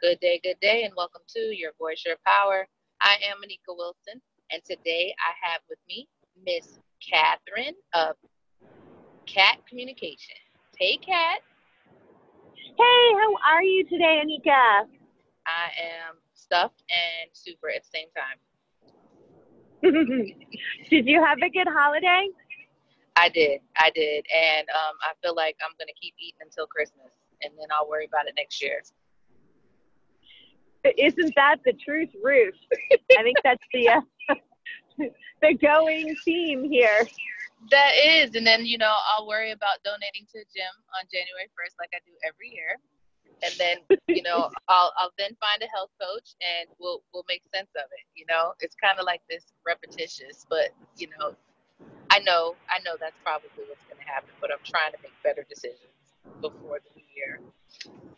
[0.00, 2.68] Good day, good day, and welcome to Your Voice, Your Power.
[3.00, 4.22] I am Anika Wilson,
[4.52, 6.06] and today I have with me
[6.46, 8.14] Miss Katherine of
[9.26, 10.36] Katt Communication.
[10.78, 11.40] Hey, Kat.
[12.54, 14.86] Hey, how are you today, Anika?
[15.48, 18.38] I am stuffed and super at the same time.
[20.90, 22.28] did you have a good holiday?
[23.16, 23.62] I did.
[23.76, 24.24] I did.
[24.32, 27.10] And um, I feel like I'm going to keep eating until Christmas,
[27.42, 28.80] and then I'll worry about it next year.
[30.96, 32.54] Isn't that the truth, Ruth?
[33.18, 34.00] I think that's the uh,
[35.42, 37.06] the going theme here.
[37.70, 41.50] That is, and then you know I'll worry about donating to a gym on January
[41.58, 42.78] first, like I do every year,
[43.42, 47.42] and then you know I'll I'll then find a health coach and we'll we'll make
[47.54, 48.06] sense of it.
[48.14, 51.34] You know, it's kind of like this repetitious, but you know,
[52.10, 55.14] I know I know that's probably what's going to happen, but I'm trying to make
[55.22, 57.40] better decisions before the new year.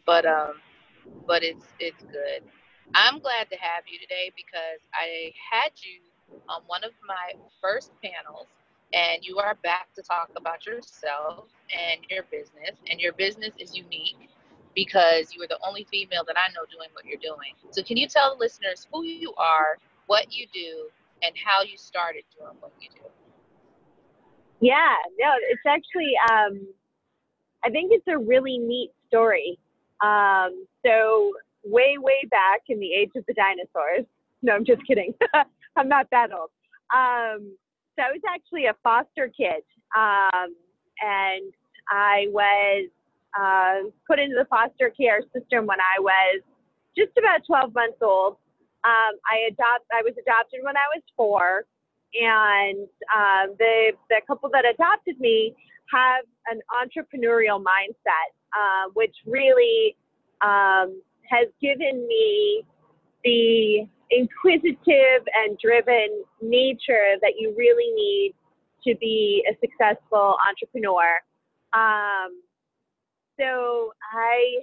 [0.04, 0.60] But um,
[1.26, 2.44] but it's it's good.
[2.94, 6.00] I'm glad to have you today because I had you
[6.48, 8.46] on one of my first panels
[8.92, 13.76] and you are back to talk about yourself and your business and your business is
[13.76, 14.28] unique
[14.74, 17.54] because you are the only female that I know doing what you're doing.
[17.70, 20.88] So can you tell the listeners who you are, what you do,
[21.22, 23.06] and how you started doing what you do?
[24.60, 26.66] Yeah, no, it's actually um,
[27.64, 29.58] I think it's a really neat story.
[30.00, 31.32] Um, so
[31.64, 34.06] way, way back in the age of the dinosaurs.
[34.42, 35.14] No, I'm just kidding.
[35.76, 36.50] I'm not that old.
[36.94, 37.54] Um,
[37.96, 39.62] so I was actually a foster kid,
[39.96, 40.54] um,
[41.00, 41.52] and
[41.88, 42.88] I was
[43.38, 46.42] uh, put into the foster care system when I was
[46.96, 48.36] just about 12 months old.
[48.82, 49.84] Um, I adopt.
[49.92, 51.64] I was adopted when I was four,
[52.14, 55.54] and um, the the couple that adopted me
[55.92, 59.96] have an entrepreneurial mindset, uh, which really
[60.40, 62.64] um, has given me
[63.24, 68.34] the inquisitive and driven nature that you really need
[68.86, 71.20] to be a successful entrepreneur.
[71.72, 72.42] Um,
[73.38, 74.56] so I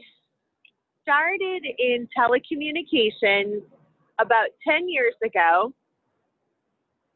[1.02, 3.62] started in telecommunications
[4.20, 5.74] about 10 years ago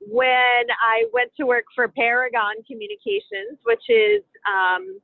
[0.08, 5.00] when I went to work for Paragon Communications, which is um,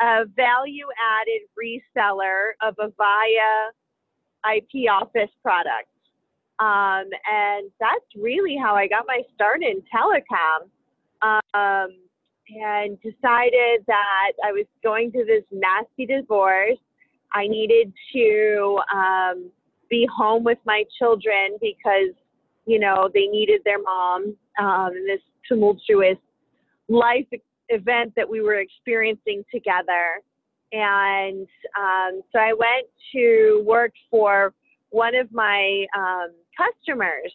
[0.00, 0.86] a value
[1.20, 3.70] added reseller of Avaya
[4.44, 5.88] IP office product.
[6.58, 10.68] Um, and that's really how I got my start in telecom.
[11.22, 11.90] Um,
[12.48, 16.78] and decided that I was going through this nasty divorce.
[17.32, 19.50] I needed to um,
[19.88, 22.14] be home with my children because,
[22.66, 26.18] you know, they needed their mom um, in this tumultuous
[26.88, 27.26] life
[27.68, 30.20] event that we were experiencing together.
[30.72, 31.46] And
[31.78, 34.54] um, so I went to work for
[34.90, 37.32] one of my um, customers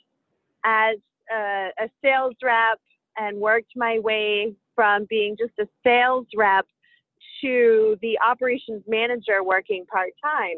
[0.66, 0.98] as
[1.32, 2.80] a, a sales rep
[3.18, 6.66] and worked my way from being just a sales rep
[7.42, 10.58] to the operations manager working part time.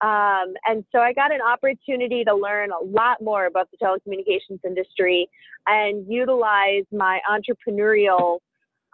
[0.00, 4.60] Um, and so I got an opportunity to learn a lot more about the telecommunications
[4.64, 5.28] industry
[5.66, 8.38] and utilize my entrepreneurial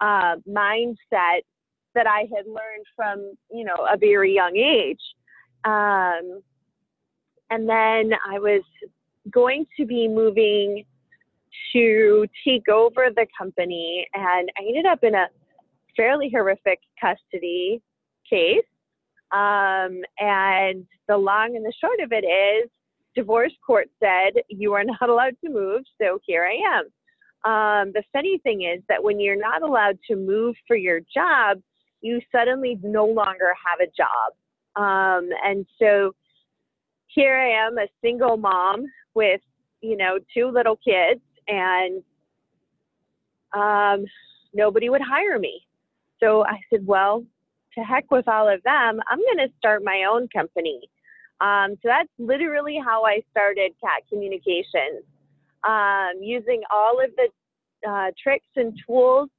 [0.01, 1.43] uh, mindset
[1.95, 5.01] that I had learned from, you know, a very young age.
[5.65, 6.43] Um,
[7.51, 8.63] and then I was
[9.31, 10.85] going to be moving
[11.73, 15.27] to take over the company, and I ended up in a
[15.97, 17.81] fairly horrific custody
[18.29, 18.65] case.
[19.33, 22.71] Um, and the long and the short of it is,
[23.15, 26.85] divorce court said you are not allowed to move, so here I am.
[27.45, 31.61] Um, the funny thing is that when you're not allowed to move for your job,
[32.05, 34.35] you suddenly no longer have a job.
[34.77, 36.13] Um, and so
[37.07, 38.85] here I am, a single mom
[39.15, 39.41] with,
[39.81, 42.03] you know, two little kids, and
[43.55, 44.05] um,
[44.53, 45.67] nobody would hire me.
[46.21, 47.25] So I said, well,
[47.75, 50.81] to heck with all of them, I'm going to start my own company.
[51.41, 55.05] Um, so that's literally how I started Katt Communications,
[55.67, 59.31] um, using all of the uh, tricks and tools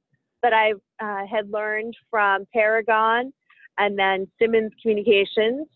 [0.46, 3.32] that I uh, had learned from Paragon
[3.78, 5.66] and then Simmons Communications.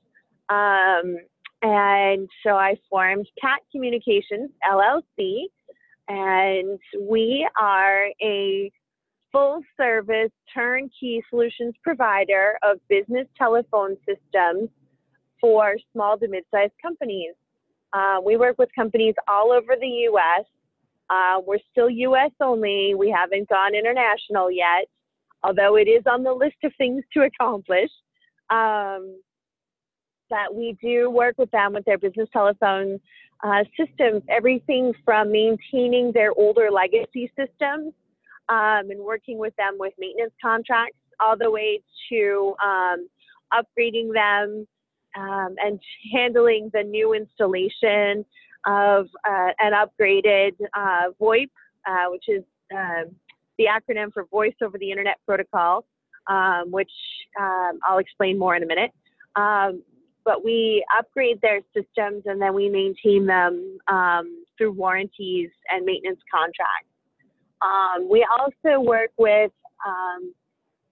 [0.48, 1.16] Um,
[1.62, 5.46] and so I formed Katt Communications LLC,
[6.08, 8.70] and we are a
[9.32, 14.68] full service turnkey solutions provider of business telephone systems
[15.40, 17.34] for small to mid sized companies.
[17.92, 20.44] Uh, we work with companies all over the US.
[21.10, 22.94] Uh, we're still US only.
[22.94, 24.86] We haven't gone international yet,
[25.42, 27.90] although it is on the list of things to accomplish.
[28.48, 29.20] Um,
[30.30, 33.00] that we do work with them with their business telephone
[33.42, 37.92] uh, systems, everything from maintaining their older legacy systems
[38.48, 43.08] um, and working with them with maintenance contracts, all the way to um,
[43.52, 44.66] upgrading them
[45.16, 45.80] um, and
[46.12, 48.24] handling the new installation
[48.66, 51.50] of uh, an upgraded uh, VoIP,
[51.86, 52.42] uh, which is
[52.74, 53.14] um,
[53.58, 55.84] the acronym for Voice over the Internet Protocol,
[56.28, 56.90] um, which
[57.40, 58.90] um, I'll explain more in a minute.
[59.36, 59.82] Um,
[60.24, 66.20] but we upgrade their systems and then we maintain them um, through warranties and maintenance
[66.32, 66.86] contracts.
[68.08, 69.50] We also work with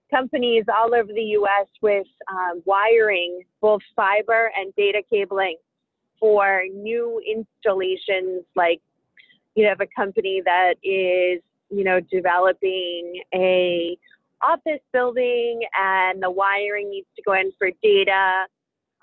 [0.09, 5.57] companies all over the US with um, wiring both fiber and data cabling
[6.19, 8.81] for new installations like
[9.55, 13.97] you have a company that is you know developing a
[14.41, 18.45] office building and the wiring needs to go in for data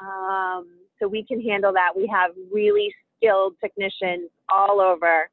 [0.00, 0.66] um,
[0.98, 1.90] so we can handle that.
[1.96, 5.28] We have really skilled technicians all over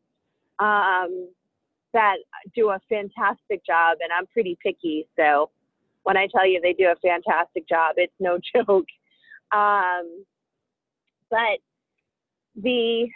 [0.60, 1.30] um,
[1.94, 2.18] that
[2.56, 5.08] do a fantastic job, and I'm pretty picky.
[5.18, 5.50] So
[6.04, 8.88] when I tell you they do a fantastic job, it's no joke.
[9.54, 10.26] Um,
[11.30, 11.60] but
[12.56, 13.08] the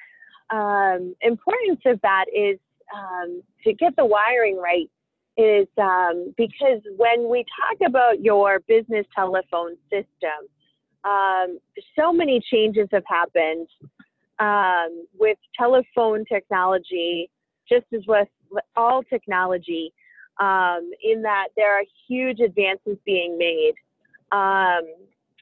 [0.50, 2.60] um, importance of that is
[2.96, 4.90] um, to get the wiring right
[5.38, 10.48] is um, because when we talk about your business telephone system,
[11.04, 11.60] um,
[11.98, 13.68] so many changes have happened
[14.40, 17.30] um, with telephone technology,
[17.70, 18.28] just as with
[18.76, 19.94] all technology,
[20.40, 23.74] um, in that there are huge advances being made.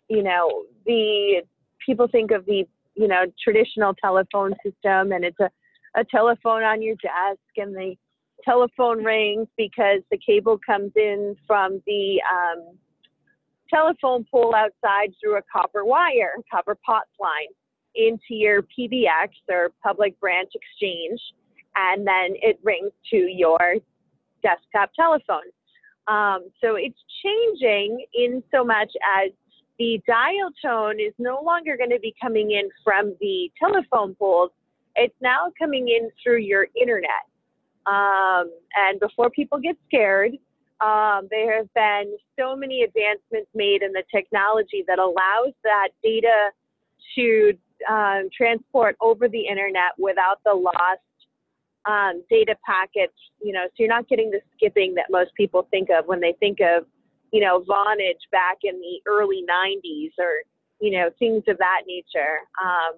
[0.07, 1.41] You know, the
[1.83, 5.49] people think of the you know traditional telephone system, and it's a,
[5.95, 7.95] a telephone on your desk, and the
[8.43, 12.77] telephone rings because the cable comes in from the um,
[13.69, 17.47] telephone pole outside through a copper wire, copper POTS line,
[17.95, 21.19] into your PBX or public branch exchange,
[21.75, 23.75] and then it rings to your
[24.43, 25.49] desktop telephone.
[26.07, 29.31] Um, so it's changing in so much as
[29.79, 34.51] the dial tone is no longer going to be coming in from the telephone poles.
[34.95, 37.25] It's now coming in through your internet.
[37.85, 38.51] Um,
[38.87, 40.31] and before people get scared,
[40.83, 46.51] um, there have been so many advancements made in the technology that allows that data
[47.15, 47.53] to
[47.89, 51.01] um, transport over the internet without the lost
[51.85, 53.13] um, data packets.
[53.41, 56.33] You know, so you're not getting the skipping that most people think of when they
[56.39, 56.85] think of,
[57.31, 60.43] you know, Vonage back in the early 90s or,
[60.79, 62.39] you know, things of that nature.
[62.63, 62.95] Um,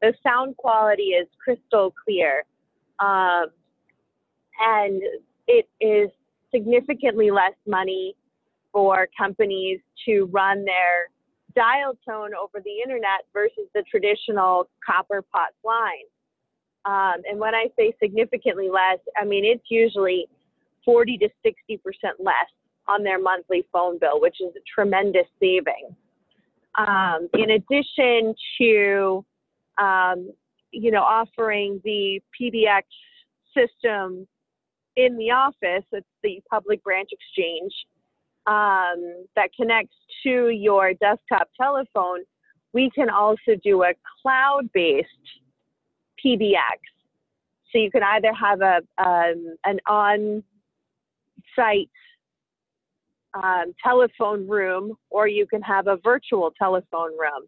[0.00, 2.44] the sound quality is crystal clear.
[2.98, 3.46] Um,
[4.60, 5.02] and
[5.46, 6.10] it is
[6.52, 8.14] significantly less money
[8.72, 11.10] for companies to run their
[11.56, 16.06] dial tone over the internet versus the traditional copper POTS line.
[16.84, 20.26] Um, and when I say significantly less, I mean it's usually
[20.84, 21.78] 40 to 60%
[22.18, 22.34] less
[22.90, 25.94] on their monthly phone bill, which is a tremendous saving.
[26.78, 29.24] Um, in addition to,
[29.78, 30.32] um,
[30.72, 32.82] you know, offering the PBX
[33.56, 34.26] system
[34.96, 37.72] in the office, it's the public branch exchange
[38.46, 42.20] um, that connects to your desktop telephone.
[42.72, 43.92] We can also do a
[44.22, 45.08] cloud based
[46.24, 46.78] PBX.
[47.72, 50.42] So you can either have a um, an on
[51.56, 51.90] site
[53.34, 57.46] um, telephone room or you can have a virtual telephone room.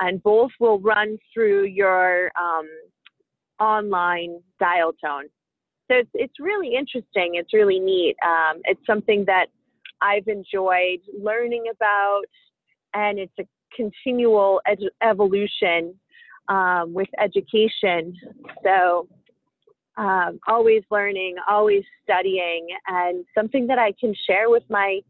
[0.00, 2.68] And both will run through your um,
[3.58, 5.24] online dial tone
[5.90, 7.34] so it's, it's really interesting.
[7.34, 8.16] It's really neat.
[8.24, 9.46] Um, it's something that
[10.02, 12.24] I've enjoyed learning about,
[12.94, 13.44] and it's a
[13.74, 15.94] continual ed- evolution
[16.48, 18.14] um, with education.
[18.62, 19.08] So
[19.96, 25.00] um, always learning, always studying, and something that I can share with my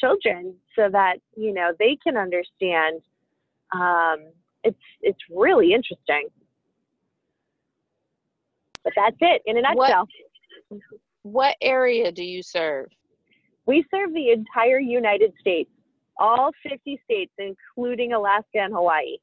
[0.00, 3.00] children so that you know they can understand.
[3.72, 6.28] Um, it's it's really interesting.
[8.82, 10.06] But that's it in a nutshell.
[10.68, 10.80] What,
[11.22, 12.88] what area do you serve?
[13.66, 15.70] We serve the entire United States,
[16.18, 19.16] all 50 states, including Alaska and Hawaii.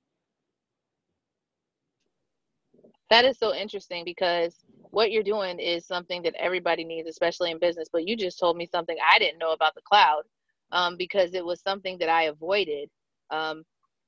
[3.12, 4.56] That is so interesting because
[4.89, 7.88] what you're doing is something that everybody needs, especially in business.
[7.91, 10.24] But you just told me something I didn't know about the cloud
[10.72, 12.90] um, because it was something that I avoided.
[13.30, 13.63] Um,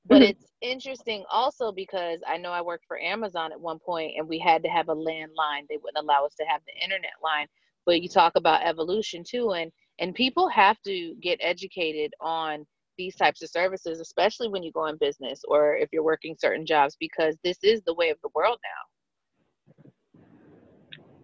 [0.06, 0.32] but mm-hmm.
[0.32, 4.38] it's interesting also because I know I worked for Amazon at one point and we
[4.38, 5.68] had to have a landline.
[5.70, 7.48] They wouldn't allow us to have the internet line.
[7.86, 12.66] But you talk about evolution too and and people have to get educated on
[12.98, 16.66] these types of services, especially when you go in business or if you're working certain
[16.66, 19.92] jobs, because this is the way of the world now.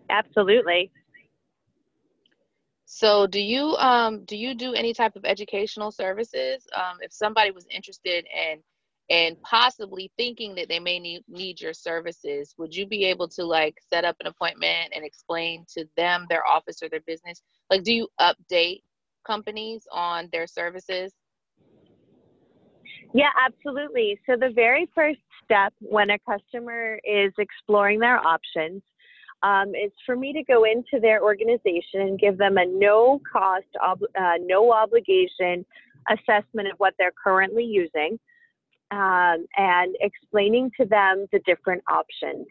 [0.09, 0.91] Absolutely.
[2.91, 6.65] So, do you um, do you do any type of educational services?
[6.75, 8.63] Um, if somebody was interested in
[9.11, 13.45] and possibly thinking that they may need, need your services, would you be able to
[13.45, 17.43] like set up an appointment and explain to them their office or their business?
[17.69, 18.81] Like, do you update
[19.23, 21.13] companies on their services?
[23.13, 24.19] Yeah, absolutely.
[24.25, 28.81] So, the very first step when a customer is exploring their options
[29.43, 33.67] um, is for me to go into their organization and give them a no cost,
[33.83, 35.65] ob- uh, no obligation
[36.09, 38.19] assessment of what they're currently using
[38.91, 42.47] um, and explaining to them the different options.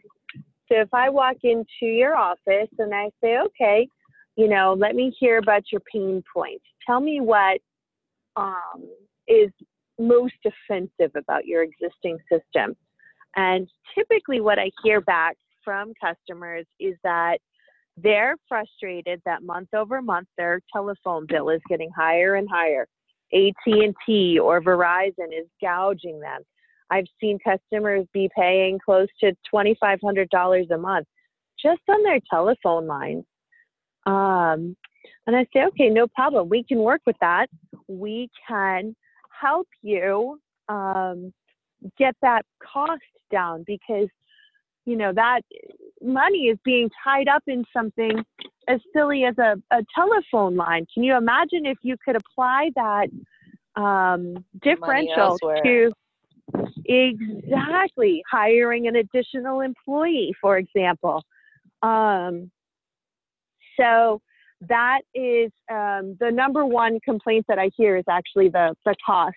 [0.67, 3.87] So if I walk into your office and I say, okay,
[4.35, 6.63] you know, let me hear about your pain points.
[6.85, 7.59] Tell me what
[8.35, 8.87] um,
[9.27, 9.49] is
[9.99, 12.75] most offensive about your existing system.
[13.35, 17.39] And typically, what I hear back from customers is that
[17.97, 22.87] they're frustrated that month over month their telephone bill is getting higher and higher.
[23.33, 26.41] AT&T or Verizon is gouging them.
[26.89, 31.07] I've seen customers be paying close to $2,500 a month
[31.61, 33.25] just on their telephone lines.
[34.05, 34.75] Um,
[35.27, 36.49] and I say, okay, no problem.
[36.49, 37.47] We can work with that.
[37.87, 38.95] We can
[39.39, 41.31] help you um,
[41.97, 43.01] get that cost
[43.31, 44.07] down because,
[44.89, 45.41] you know, that
[46.01, 48.23] money is being tied up in something
[48.67, 50.85] as silly as a, a telephone line.
[50.93, 53.07] Can you imagine if you could apply that
[53.79, 55.91] um, differential to
[56.85, 61.23] exactly hiring an additional employee, for example?
[61.83, 62.51] Um,
[63.79, 64.21] so
[64.67, 69.35] that is um, the number one complaint that I hear is actually the, the cost.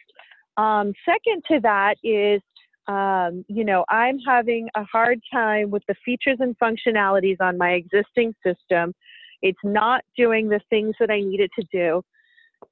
[0.56, 2.42] Um, second to that is
[2.88, 7.72] um, you know, I'm having a hard time with the features and functionalities on my
[7.72, 8.92] existing system.
[9.40, 12.02] It's not doing the things that I need it to do.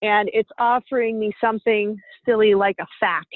[0.03, 3.27] And it's offering me something silly like a fax.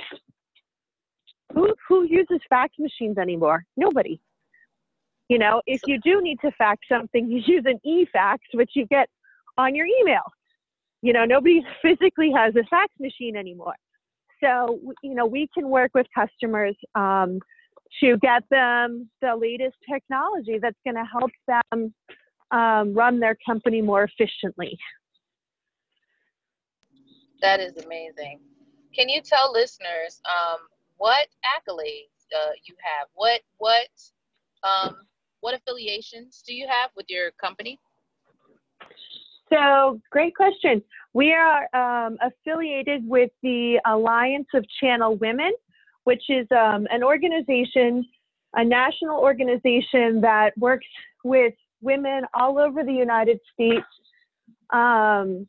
[1.52, 3.64] Who, who uses fax machines anymore?
[3.76, 4.20] Nobody.
[5.28, 8.86] You know, if you do need to fax something, you use an e-fax, which you
[8.86, 9.08] get
[9.58, 10.22] on your email.
[11.02, 13.74] You know, nobody physically has a fax machine anymore.
[14.44, 17.38] So, you know, we can work with customers um,
[18.00, 21.94] to get them the latest technology that's going to help them
[22.50, 24.76] um, run their company more efficiently.
[27.40, 28.40] That is amazing.
[28.94, 30.58] Can you tell listeners um,
[30.98, 33.08] what accolades uh, you have?
[33.14, 33.88] What what
[34.62, 34.96] um,
[35.40, 37.78] what affiliations do you have with your company?
[39.52, 40.82] So, great question.
[41.14, 45.52] We are um, affiliated with the Alliance of Channel Women,
[46.02, 48.04] which is um, an organization,
[48.54, 50.86] a national organization that works
[51.22, 53.86] with women all over the United States
[54.72, 55.46] um,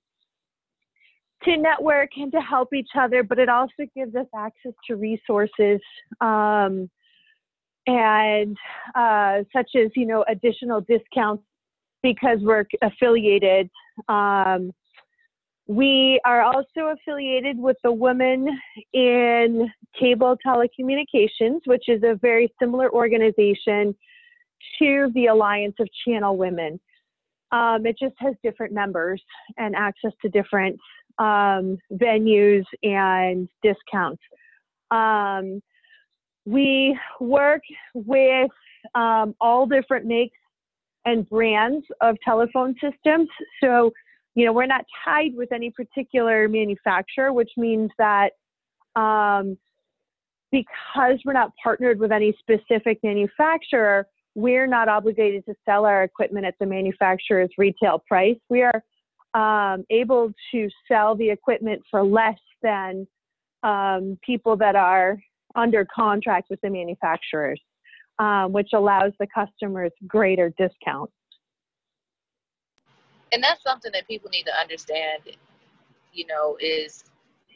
[1.43, 5.79] to network and to help each other, but it also gives us access to resources
[6.22, 6.89] um,
[7.88, 8.55] and
[8.93, 11.43] uh, such as you know additional discounts
[12.03, 13.69] because we're affiliated.
[14.07, 14.72] Um,
[15.67, 18.48] we are also affiliated with the Women
[18.93, 23.95] in Cable Telecommunications, which is a very similar organization
[24.79, 26.79] to the Alliance of Channel Women.
[27.51, 29.22] Um, it just has different members
[29.57, 30.79] and access to different
[31.17, 34.22] um, venues and discounts.
[34.91, 35.62] Um,
[36.45, 37.62] we work
[37.93, 38.51] with
[38.93, 40.38] um, all different makes
[41.05, 43.29] and brands of telephone systems.
[43.63, 43.91] So,
[44.36, 48.32] you know, we're not tied with any particular manufacturer, which means that
[48.96, 49.58] um,
[50.51, 56.46] because we're not partnered with any specific manufacturer, we're not obligated to sell our equipment
[56.46, 58.38] at the manufacturer's retail price.
[58.50, 58.84] We are
[59.34, 63.08] um, able to sell the equipment for less than
[63.63, 65.18] um, people that are
[65.56, 67.60] under contract with the manufacturers,
[68.20, 71.13] um, which allows the customers greater discounts.
[73.34, 75.24] And that's something that people need to understand,
[76.13, 77.05] you know, is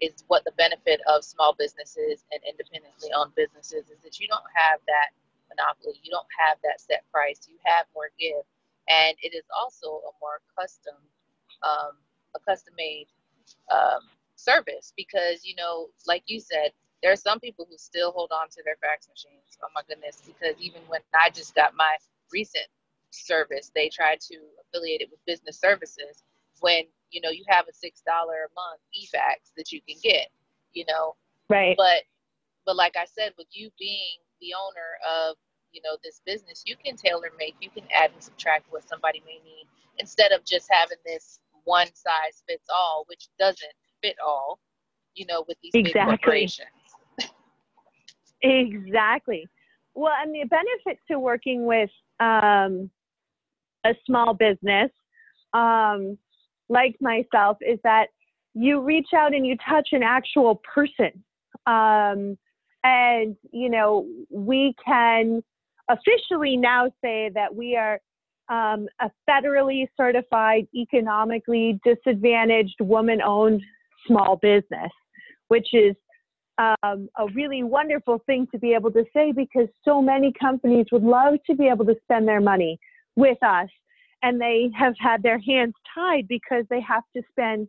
[0.02, 4.46] is what the benefit of small businesses and independently owned businesses is that you don't
[4.56, 5.12] have that
[5.50, 6.00] monopoly.
[6.04, 7.48] You don't have that set price.
[7.50, 8.44] You have more give,
[8.90, 10.96] and it is also a more custom,
[11.64, 11.98] um,
[12.36, 13.08] a custom made
[13.72, 14.02] um,
[14.36, 16.72] service because you know, like you said,
[17.04, 19.58] there are some people who still hold on to their fax machines.
[19.64, 20.22] Oh my goodness!
[20.26, 21.96] Because even when I just got my
[22.34, 22.68] recent
[23.12, 26.24] service, they try to affiliate it with business services
[26.62, 30.28] when you know you have a six dollar a month e-fax that you can get
[30.74, 31.16] you know.
[31.50, 31.76] Right.
[31.78, 32.04] But
[32.66, 35.36] but like I said, with you being the owner of
[35.72, 39.22] you know this business, you can tailor make, you can add and subtract what somebody
[39.26, 44.60] may need instead of just having this one size fits all, which doesn't fit all.
[45.16, 46.14] You know, with these exactly.
[46.14, 46.68] big corporations.
[48.42, 49.48] exactly.
[49.96, 51.90] Well, and the benefit to working with
[52.20, 52.90] um,
[53.86, 54.92] a small business
[55.54, 56.18] um,
[56.70, 58.08] like myself is that
[58.54, 61.24] you reach out and you touch an actual person.
[61.66, 62.38] Um,
[62.84, 65.44] and, you know, we can
[65.90, 68.00] officially now say that we are
[68.50, 73.62] um, a federally certified, economically disadvantaged, woman owned
[74.08, 74.92] small business,
[75.50, 75.96] which is
[76.58, 81.04] um, a really wonderful thing to be able to say because so many companies would
[81.04, 82.80] love to be able to spend their money
[83.20, 83.70] with us
[84.24, 87.68] and they have had their hands tied because they have to spend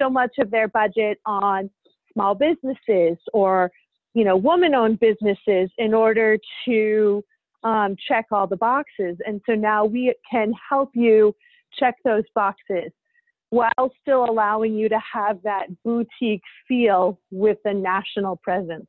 [0.00, 1.68] so much of their budget on
[2.12, 3.70] small businesses or
[4.14, 7.22] you know woman owned businesses in order to
[7.64, 11.34] um, check all the boxes and so now we can help you
[11.78, 12.92] check those boxes
[13.50, 18.86] while still allowing you to have that boutique feel with a national presence.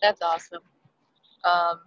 [0.00, 0.62] That's awesome.
[1.44, 1.80] Um,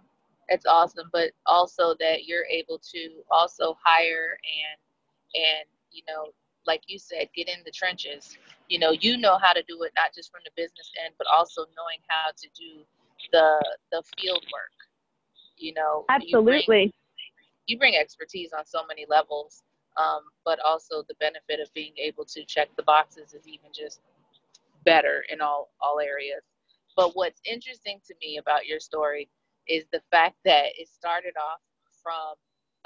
[0.48, 4.78] it's awesome, but also that you're able to also hire and
[5.34, 6.32] and you know,
[6.66, 8.36] like you said, get in the trenches.
[8.68, 11.26] You know, you know how to do it not just from the business end, but
[11.32, 12.84] also knowing how to do
[13.32, 14.72] the the field work.
[15.56, 16.60] You know, absolutely.
[16.60, 16.92] You bring,
[17.66, 19.62] you bring expertise on so many levels
[19.96, 24.00] um, but also the benefit of being able to check the boxes is even just
[24.84, 26.42] better in all all areas.
[26.96, 29.28] But what's interesting to me about your story
[29.68, 31.60] is the fact that it started off
[32.02, 32.34] from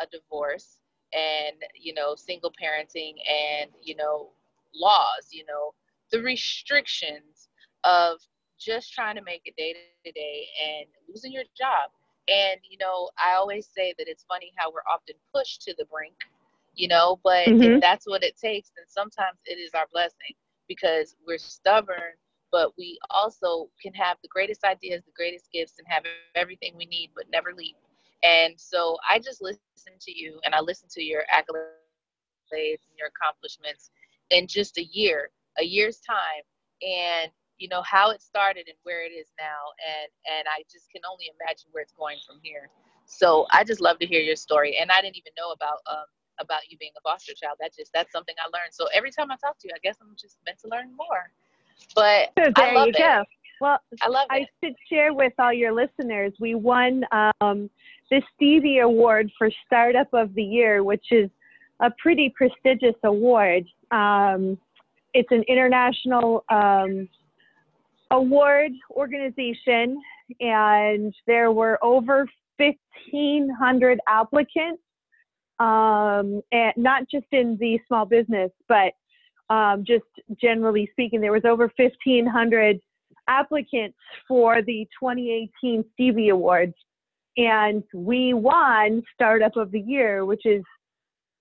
[0.00, 0.78] a divorce
[1.12, 4.30] and you know single parenting and you know
[4.74, 5.72] laws you know
[6.12, 7.48] the restrictions
[7.84, 8.18] of
[8.58, 11.90] just trying to make it day to day and losing your job
[12.28, 15.84] and you know i always say that it's funny how we're often pushed to the
[15.86, 16.14] brink
[16.74, 17.62] you know but mm-hmm.
[17.62, 20.34] if that's what it takes then sometimes it is our blessing
[20.68, 22.14] because we're stubborn
[22.52, 26.86] but we also can have the greatest ideas the greatest gifts and have everything we
[26.86, 27.74] need but never leave
[28.22, 29.60] and so i just listen
[30.00, 33.90] to you and i listen to your accolades and your accomplishments
[34.30, 36.44] in just a year a year's time
[36.82, 40.90] and you know how it started and where it is now and and i just
[40.90, 42.68] can only imagine where it's going from here
[43.06, 46.06] so i just love to hear your story and i didn't even know about um,
[46.40, 47.56] about you being a foster child.
[47.60, 48.72] That just that's something I learned.
[48.72, 51.30] So every time I talk to you, I guess I'm just meant to learn more.
[51.94, 52.98] But there I love you it.
[52.98, 53.24] go.
[53.60, 54.48] Well, I love I it.
[54.64, 56.32] should share with all your listeners.
[56.40, 57.68] We won um,
[58.10, 61.28] the Stevie Award for Startup of the Year, which is
[61.80, 63.64] a pretty prestigious award.
[63.90, 64.58] Um,
[65.12, 67.08] it's an international um,
[68.10, 70.00] award organization,
[70.40, 72.26] and there were over
[72.58, 74.82] 1,500 applicants
[75.58, 78.92] um, and not just in the small business, but
[79.50, 80.04] um, just
[80.40, 82.80] generally speaking, there was over 1,500
[83.28, 86.74] applicants for the 2018 Stevie Awards,
[87.36, 90.62] and we won Startup of the Year, which is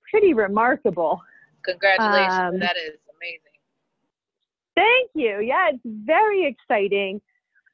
[0.09, 1.21] pretty remarkable.
[1.63, 2.53] Congratulations!
[2.55, 3.39] Um, that is amazing.
[4.75, 5.39] Thank you.
[5.41, 7.21] Yeah, it's very exciting.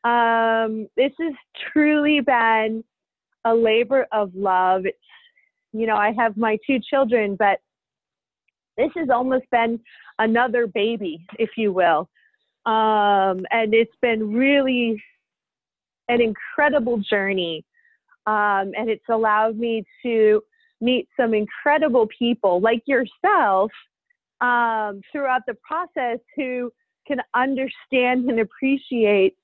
[0.03, 1.33] Um, this has
[1.71, 2.83] truly been
[3.45, 4.85] a labor of love.
[4.85, 4.97] It's
[5.71, 7.59] you know, I have my two children, but
[8.77, 9.79] this has almost been
[10.19, 12.09] another baby, if you will.
[12.65, 15.01] Um, and it's been really
[16.09, 17.63] an incredible journey.
[18.27, 20.41] Um, and it's allowed me to
[20.81, 23.71] meet some incredible people like yourself
[24.41, 26.71] um, throughout the process who
[27.07, 29.35] can understand and appreciate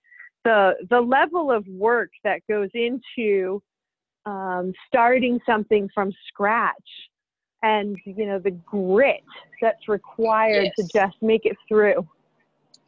[0.44, 3.62] the the level of work that goes into
[4.26, 6.76] um, starting something from scratch
[7.64, 9.24] and you know the grit
[9.62, 10.76] that's required yes.
[10.78, 12.08] to just make it through.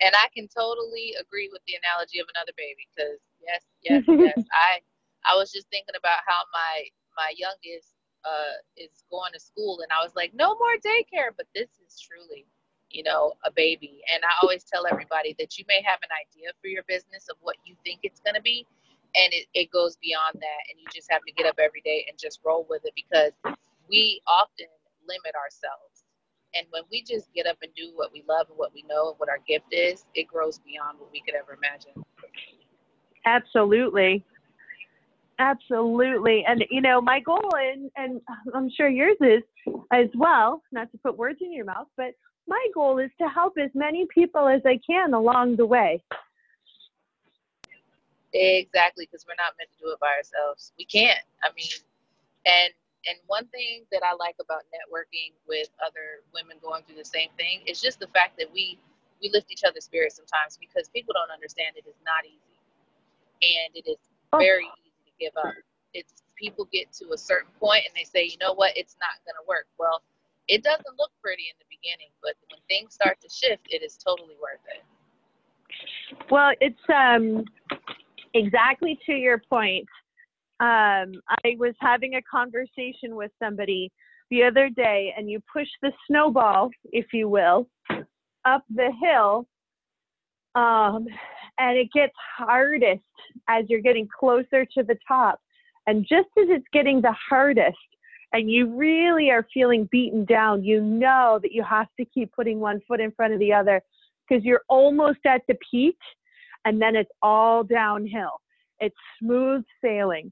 [0.02, 4.46] And i can totally agree with the analogy of another baby because yes yes yes.
[4.52, 4.82] I
[5.30, 9.92] i was just thinking about how my my youngest uh, is going to school and
[9.92, 12.46] i was like no more daycare but this is truly
[12.90, 14.02] you know a baby.
[14.14, 17.38] And i always tell everybody that you may have an idea for your business of
[17.42, 18.66] what you think it's going to be
[19.16, 22.06] and it, it goes beyond that and you just have to get up every day
[22.10, 23.34] and just roll with it because
[23.90, 24.68] we often
[25.08, 26.06] limit ourselves
[26.56, 29.10] and when we just get up and do what we love and what we know
[29.10, 31.94] and what our gift is it grows beyond what we could ever imagine
[33.26, 34.24] absolutely
[35.40, 36.46] Absolutely.
[36.48, 38.22] And, you know, my goal, and, and
[38.54, 39.42] I'm sure yours is
[39.92, 42.14] as well, not to put words in your mouth, but
[42.48, 46.04] my goal is to help as many people as I can along the way.
[48.34, 50.72] Exactly, because we're not meant to do it by ourselves.
[50.78, 51.20] We can't.
[51.44, 51.68] I mean,
[52.46, 52.74] and
[53.06, 57.30] and one thing that I like about networking with other women going through the same
[57.38, 58.80] thing is just the fact that we
[59.22, 62.60] we lift each other's spirits sometimes because people don't understand it is not easy,
[63.40, 64.00] and it is
[64.34, 64.40] oh.
[64.40, 65.56] very easy to give up.
[65.94, 69.22] It's people get to a certain point and they say, you know what, it's not
[69.24, 69.68] going to work.
[69.78, 70.02] Well,
[70.48, 73.96] it doesn't look pretty in the beginning, but when things start to shift, it is
[73.96, 74.84] totally worth it.
[76.30, 77.46] Well, it's um,
[78.34, 79.88] exactly to your point.
[80.60, 81.14] Um,
[81.46, 83.92] I was having a conversation with somebody
[84.30, 87.68] the other day, and you push the snowball, if you will,
[88.46, 89.48] up the hill,
[90.56, 91.06] um,
[91.58, 93.02] and it gets hardest
[93.50, 95.40] as you're getting closer to the top.
[95.88, 97.78] And just as it's getting the hardest,
[98.32, 102.60] and you really are feeling beaten down, you know that you have to keep putting
[102.60, 103.82] one foot in front of the other
[104.28, 105.98] because you're almost at the peak
[106.66, 108.42] and then it's all downhill.
[108.80, 110.32] It's smooth sailing.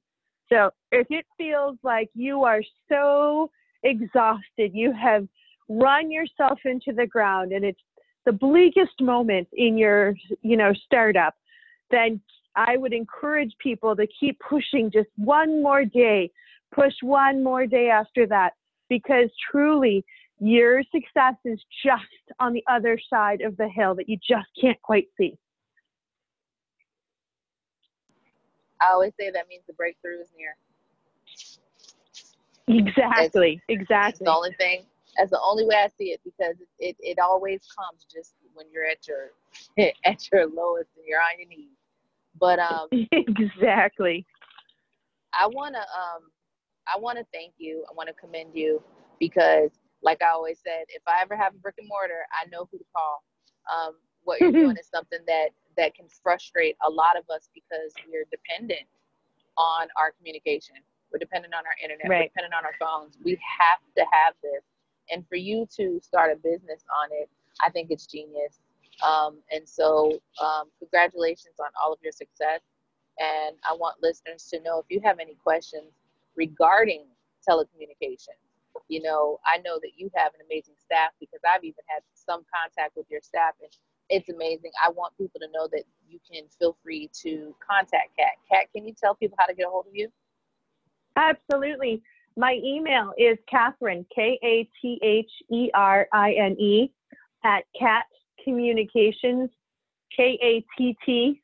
[0.51, 3.49] So if it feels like you are so
[3.83, 5.27] exhausted, you have
[5.69, 7.79] run yourself into the ground and it's
[8.25, 11.33] the bleakest moment in your, you know, startup,
[11.89, 12.21] then
[12.55, 16.31] I would encourage people to keep pushing just one more day
[16.73, 18.53] push one more day after that
[18.89, 20.03] because truly
[20.39, 22.03] your success is just
[22.39, 25.37] on the other side of the hill that you just can't quite see.
[28.81, 30.55] I always say that means the breakthrough is near.
[32.67, 34.09] Exactly, exactly.
[34.09, 34.83] It's the only thing.
[35.17, 38.65] That's the only way I see it because it, it, it always comes just when
[38.71, 39.31] you're at your
[40.05, 41.77] at your lowest and you're on your knees.
[42.39, 44.25] But um, exactly.
[45.33, 46.31] I wanna um
[46.87, 47.83] I want to thank you.
[47.89, 48.81] I want to commend you
[49.19, 52.67] because, like I always said, if I ever have a brick and mortar, I know
[52.71, 53.23] who to call.
[53.71, 55.49] Um, what you're doing is something that
[55.81, 58.85] that can frustrate a lot of us because we're dependent
[59.57, 60.75] on our communication.
[61.11, 62.07] We're dependent on our internet.
[62.07, 62.29] Right.
[62.29, 63.17] We're dependent on our phones.
[63.25, 64.61] We have to have this.
[65.09, 67.27] And for you to start a business on it,
[67.65, 68.61] I think it's genius.
[69.01, 72.61] Um, and so, um, congratulations on all of your success.
[73.17, 75.97] And I want listeners to know if you have any questions,
[76.37, 77.05] regarding
[77.41, 78.39] telecommunications.
[78.87, 82.45] You know, I know that you have an amazing staff because I've even had some
[82.47, 83.71] contact with your staff and
[84.11, 84.71] it's amazing.
[84.83, 88.33] I want people to know that you can feel free to contact Kat.
[88.51, 90.09] Kat, can you tell people how to get a hold of you?
[91.15, 92.01] Absolutely.
[92.37, 96.91] My email is Katherine, K A T H E R I N E,
[97.43, 98.05] at Katt
[98.43, 99.49] Communications,
[100.15, 101.41] K A T T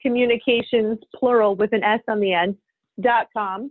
[0.00, 2.56] Communications, plural with an S on the end,
[3.00, 3.70] dot com.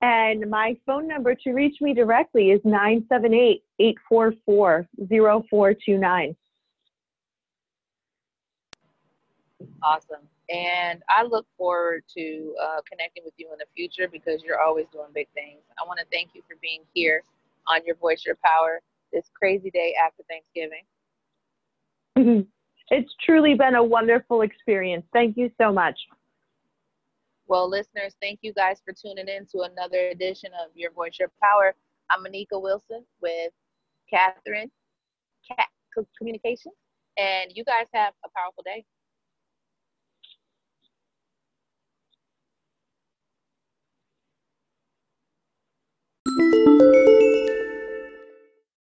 [0.00, 6.36] And my phone number to reach me directly is 978 844 0429.
[9.82, 10.20] Awesome.
[10.50, 14.86] And I look forward to uh, connecting with you in the future because you're always
[14.92, 15.62] doing big things.
[15.82, 17.24] I want to thank you for being here
[17.66, 18.80] on Your Voice, Your Power
[19.12, 20.84] this crazy day after Thanksgiving.
[22.90, 25.04] It's truly been a wonderful experience.
[25.12, 25.98] Thank you so much.
[27.46, 31.30] Well, listeners, thank you guys for tuning in to another edition of Your Voice, Your
[31.42, 31.74] Power.
[32.10, 33.52] I'm Anika Wilson with
[34.08, 34.70] Katherine
[35.46, 35.68] Katt
[36.16, 36.74] Communications,
[37.18, 38.84] and you guys have a powerful day.